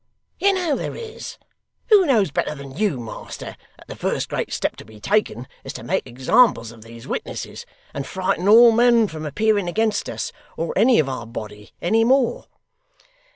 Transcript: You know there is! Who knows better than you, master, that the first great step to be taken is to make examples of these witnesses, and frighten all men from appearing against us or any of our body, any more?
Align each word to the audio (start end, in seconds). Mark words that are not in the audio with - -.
You 0.39 0.53
know 0.53 0.75
there 0.75 0.95
is! 0.95 1.37
Who 1.91 2.07
knows 2.07 2.31
better 2.31 2.55
than 2.55 2.75
you, 2.75 2.99
master, 2.99 3.55
that 3.77 3.87
the 3.87 3.95
first 3.95 4.29
great 4.29 4.51
step 4.51 4.75
to 4.77 4.83
be 4.83 4.99
taken 4.99 5.47
is 5.63 5.73
to 5.73 5.83
make 5.83 6.07
examples 6.07 6.71
of 6.71 6.81
these 6.81 7.07
witnesses, 7.07 7.67
and 7.93 8.03
frighten 8.07 8.47
all 8.49 8.71
men 8.71 9.07
from 9.07 9.27
appearing 9.27 9.67
against 9.69 10.09
us 10.09 10.31
or 10.57 10.73
any 10.75 10.97
of 10.97 11.07
our 11.07 11.27
body, 11.27 11.69
any 11.83 12.03
more? 12.03 12.47